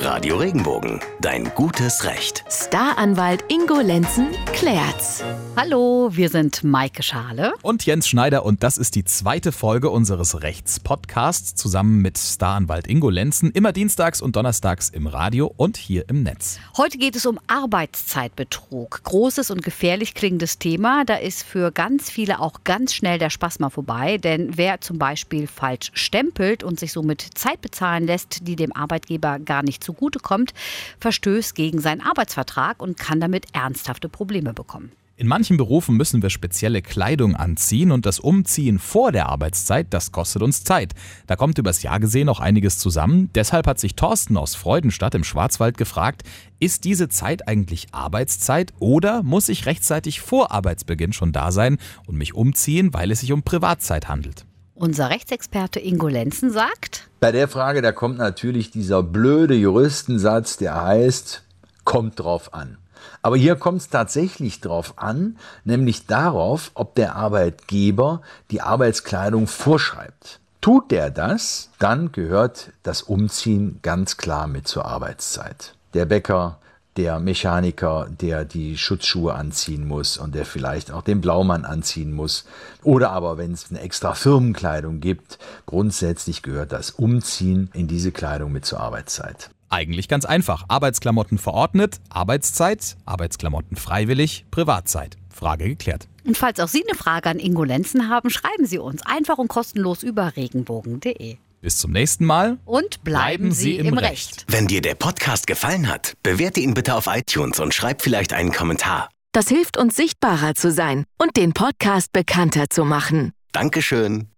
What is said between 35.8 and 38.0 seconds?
müssen wir spezielle Kleidung anziehen